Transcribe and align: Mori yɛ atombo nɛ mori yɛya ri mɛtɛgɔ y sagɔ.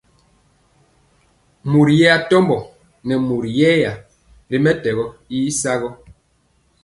Mori 1.71 1.93
yɛ 2.01 2.07
atombo 2.17 2.57
nɛ 3.07 3.13
mori 3.27 3.49
yɛya 3.59 3.93
ri 4.49 4.57
mɛtɛgɔ 4.65 5.05
y 5.35 5.37
sagɔ. 5.61 5.89